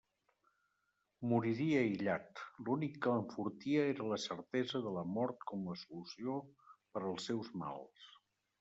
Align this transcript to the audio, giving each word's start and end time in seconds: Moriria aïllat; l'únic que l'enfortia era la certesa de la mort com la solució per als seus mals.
Moriria 1.33 1.81
aïllat; 1.87 2.41
l'únic 2.69 2.97
que 3.03 3.13
l'enfortia 3.17 3.85
era 3.91 4.09
la 4.13 4.19
certesa 4.25 4.83
de 4.89 4.95
la 4.97 5.05
mort 5.19 5.47
com 5.53 5.69
la 5.73 5.79
solució 5.85 6.41
per 6.97 7.07
als 7.13 7.33
seus 7.33 7.55
mals. 7.65 8.11